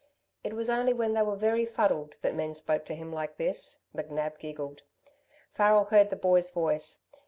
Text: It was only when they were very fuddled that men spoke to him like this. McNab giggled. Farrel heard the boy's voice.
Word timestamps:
It 0.43 0.53
was 0.53 0.67
only 0.67 0.93
when 0.93 1.13
they 1.13 1.21
were 1.21 1.35
very 1.35 1.63
fuddled 1.63 2.15
that 2.23 2.33
men 2.33 2.55
spoke 2.55 2.85
to 2.85 2.95
him 2.95 3.13
like 3.13 3.37
this. 3.37 3.83
McNab 3.95 4.39
giggled. 4.39 4.81
Farrel 5.51 5.83
heard 5.83 6.09
the 6.09 6.15
boy's 6.15 6.49
voice. 6.49 7.01